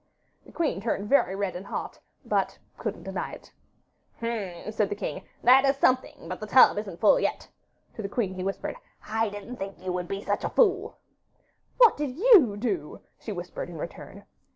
[0.47, 3.51] The queen turned very red and hot, but couldn't deny it.
[4.17, 7.49] 'H m,' said the king; 'that is something, but the tub isn't full yet.'
[7.97, 8.77] To the queen he whispered,
[9.07, 10.97] 'I didn't think you would be such a fool.'
[11.77, 14.25] 'What did YOU do?' she whispered in return.